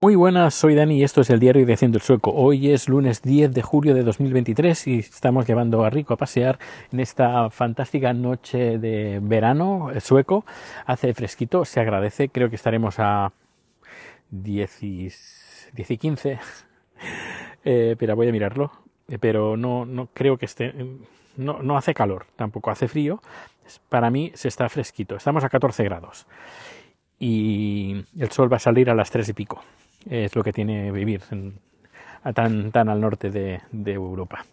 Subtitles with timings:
[0.00, 2.30] Muy buenas, soy Dani y esto es el diario de Haciendo el Sueco.
[2.32, 6.60] Hoy es lunes 10 de julio de 2023 y estamos llevando a Rico a pasear
[6.92, 10.46] en esta fantástica noche de verano sueco.
[10.86, 13.32] Hace fresquito, se agradece, creo que estaremos a
[14.30, 15.10] 10 y,
[15.72, 16.38] 10 y 15,
[17.64, 18.70] eh, pero voy a mirarlo.
[19.08, 20.74] Eh, pero no, no creo que esté,
[21.36, 23.20] no, no hace calor, tampoco hace frío.
[23.88, 26.28] Para mí se está fresquito, estamos a 14 grados
[27.18, 29.60] y el sol va a salir a las tres y pico
[30.10, 31.22] es lo que tiene vivir
[32.34, 33.60] tan, tan al norte de,
[33.92, 34.44] Europa.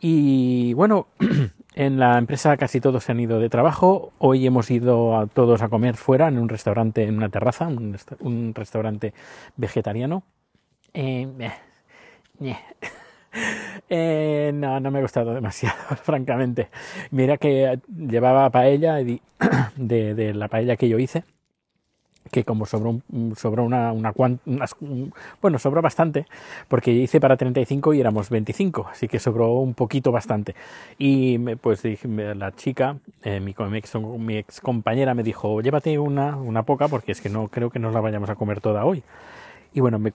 [0.00, 1.08] Y bueno,
[1.74, 4.12] en la empresa casi todos se han ido de trabajo.
[4.18, 8.54] Hoy hemos ido a todos a comer fuera en un restaurante, en una terraza, un,
[8.54, 9.14] restaurante
[9.56, 10.22] vegetariano.
[10.94, 11.28] Eh,
[13.88, 16.68] eh, no, no me ha gustado demasiado, francamente.
[17.10, 18.94] Mira que llevaba paella
[19.76, 21.24] de, de la paella que yo hice
[22.30, 23.00] que como sobró,
[23.36, 24.12] sobró una, una,
[25.40, 26.26] bueno, sobró bastante,
[26.68, 30.54] porque hice para 35 y éramos 25, así que sobró un poquito bastante.
[30.98, 33.54] Y pues dije, la chica, eh, mi,
[34.18, 37.78] mi, ex, compañera me dijo, llévate una, una poca, porque es que no creo que
[37.78, 39.02] nos la vayamos a comer toda hoy.
[39.74, 40.12] Y bueno, me,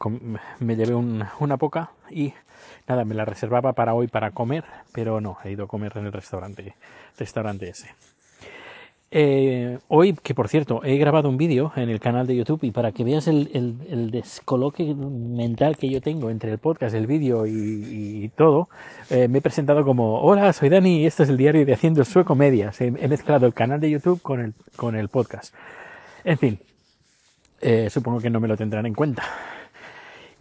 [0.60, 2.34] me llevé una poca y
[2.88, 6.06] nada, me la reservaba para hoy para comer, pero no, he ido a comer en
[6.06, 6.76] el restaurante,
[7.18, 7.90] restaurante ese.
[9.16, 12.72] Eh, hoy, que por cierto, he grabado un vídeo en el canal de YouTube y
[12.72, 17.46] para que veas el, el, descoloque mental que yo tengo entre el podcast, el vídeo
[17.46, 18.70] y, todo,
[19.12, 22.00] eh, me he presentado como, hola, soy Dani y este es el diario de Haciendo
[22.00, 22.82] el Sueco Medias.
[22.82, 25.54] He, mezclado el canal de YouTube con el, con el podcast.
[26.24, 26.60] En fin,
[27.62, 29.26] eh, supongo que no me lo tendrán en cuenta.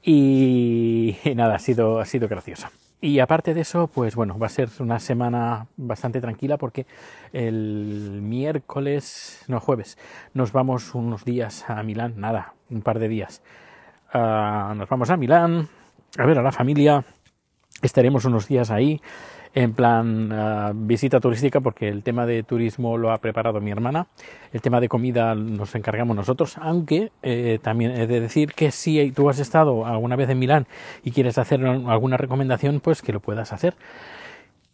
[0.03, 2.69] Y, y nada, ha sido, ha sido gracioso.
[3.05, 6.87] Y aparte de eso, pues bueno, va a ser una semana bastante tranquila porque
[7.33, 9.99] el miércoles, no jueves,
[10.35, 13.43] nos vamos unos días a Milán, nada, un par de días.
[14.13, 15.69] Ah, nos vamos a Milán
[16.17, 17.05] a ver a la familia,
[17.83, 19.01] estaremos unos días ahí
[19.55, 24.07] en plan ah, visita turística porque el tema de turismo lo ha preparado mi hermana,
[24.53, 29.11] el tema de comida nos encargamos nosotros, aunque eh, también he de decir que si
[29.13, 30.67] tú has estado alguna vez en Milán
[31.03, 33.75] y quieres hacer alguna recomendación, pues que lo puedas hacer.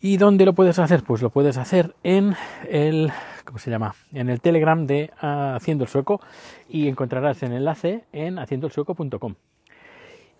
[0.01, 1.03] ¿Y dónde lo puedes hacer?
[1.03, 2.37] Pues lo puedes hacer en
[2.71, 3.11] el
[3.49, 3.95] ¿cómo se llama?
[4.13, 6.21] En el Telegram de Haciendo el Sueco
[6.69, 9.35] y encontrarás el enlace en haciendoelsueco.com.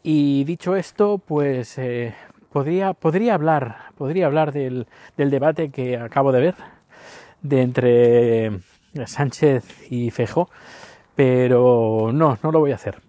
[0.03, 2.15] Y dicho esto, pues eh,
[2.53, 4.87] podría, podría hablar, podría hablar del,
[5.17, 6.55] del debate que acabo de ver
[7.43, 8.61] de entre
[9.07, 10.51] Sánchez y Fejo,
[11.15, 13.01] pero no, no lo voy a hacer.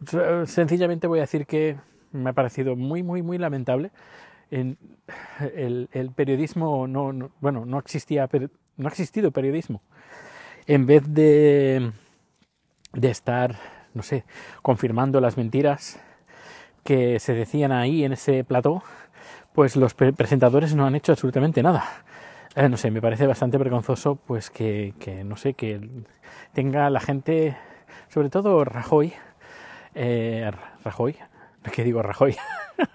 [0.46, 1.78] Sencillamente voy a decir que
[2.12, 3.92] me ha parecido muy, muy, muy lamentable.
[4.52, 4.78] En
[5.56, 8.28] el, el periodismo no, bueno, no existía,
[8.78, 9.82] no ha existido periodismo.
[10.66, 11.92] En vez de,
[12.94, 13.56] de estar,
[13.94, 14.26] no sé,
[14.62, 16.00] confirmando las mentiras
[16.84, 18.82] que se decían ahí en ese plató,
[19.59, 21.84] pues los presentadores no han hecho absolutamente nada.
[22.56, 25.81] Eh, no sé, me parece bastante vergonzoso pues que, que, no sé, que
[26.53, 27.58] tenga la gente,
[28.08, 29.12] sobre todo Rajoy,
[29.96, 30.50] eh,
[30.86, 31.18] Rajoy,
[31.74, 32.38] ¿qué digo Rajoy?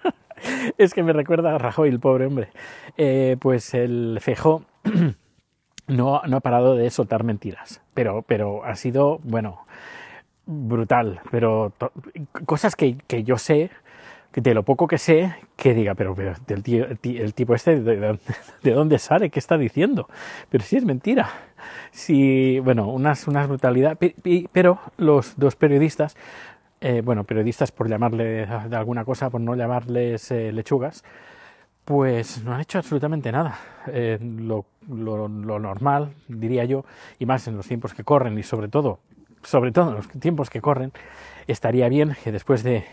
[0.79, 2.49] es que me recuerda a Rajoy, el pobre hombre.
[2.97, 4.63] Eh, pues el Fejo
[5.87, 9.67] no, no ha parado de soltar mentiras, pero, pero ha sido, bueno,
[10.47, 11.73] brutal, pero
[12.47, 13.69] cosas que, que yo sé
[14.35, 18.19] de lo poco que sé, que diga, pero, el, tipo este, de,
[18.63, 19.29] dónde sale?
[19.29, 20.09] ¿Qué está diciendo?
[20.49, 21.29] Pero si es mentira.
[21.91, 23.97] Si, bueno, unas, unas brutalidad.
[24.51, 26.17] Pero los dos periodistas,
[26.81, 31.03] eh, bueno, periodistas por llamarle de alguna cosa, por no llamarles eh, lechugas,
[31.85, 33.57] pues no han hecho absolutamente nada.
[33.87, 36.83] Eh, lo, lo, lo normal, diría yo,
[37.19, 38.99] y más en los tiempos que corren, y sobre todo,
[39.43, 40.91] sobre todo en los tiempos que corren,
[41.47, 42.85] estaría bien que después de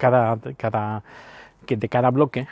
[0.00, 1.04] cada, cada,
[1.68, 2.48] de cada bloque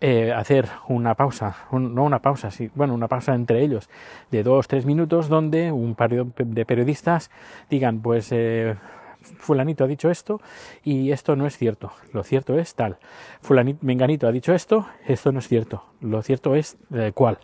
[0.00, 3.88] eh, hacer una pausa, no una pausa, sí, bueno, una pausa entre ellos
[4.30, 7.30] de dos, tres minutos donde un par de periodistas
[7.70, 8.74] digan, pues eh,
[9.20, 10.40] fulanito ha dicho esto
[10.82, 12.98] y esto no es cierto, lo cierto es tal,
[13.40, 17.38] fulanito, menganito ha dicho esto, esto no es cierto, lo cierto es eh, cuál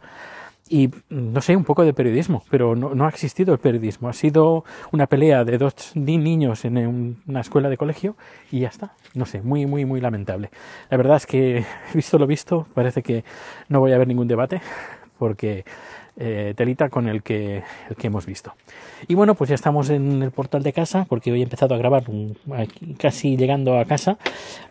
[0.72, 4.08] y no sé, un poco de periodismo, pero no, ha existido el periodismo.
[4.08, 8.16] Ha sido una pelea de dos niños en una escuela de colegio
[8.52, 8.92] y ya está.
[9.14, 10.50] No sé, muy, muy, muy lamentable.
[10.88, 11.64] La verdad es que,
[11.94, 13.24] visto lo visto, parece que
[13.68, 14.62] no voy a haber ningún debate
[15.18, 15.64] porque
[16.22, 18.54] eh, telita con el que, el que hemos visto.
[19.08, 21.78] Y bueno, pues ya estamos en el portal de casa porque hoy he empezado a
[21.78, 22.04] grabar
[22.98, 24.18] casi llegando a casa,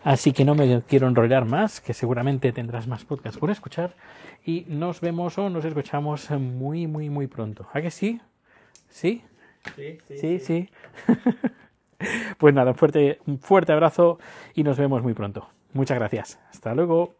[0.04, 3.94] así que no me quiero enrollar más, que seguramente tendrás más podcasts por escuchar
[4.46, 7.66] y nos vemos o nos escuchamos muy, muy, muy pronto.
[7.72, 8.20] ¿A que sí?
[8.88, 9.22] ¿Sí?
[9.76, 10.18] Sí, sí.
[10.18, 10.38] sí.
[10.38, 10.70] sí.
[12.38, 14.18] Pues nada, un fuerte, un fuerte abrazo
[14.54, 15.50] y nos vemos muy pronto.
[15.74, 16.40] Muchas gracias.
[16.50, 17.19] Hasta luego.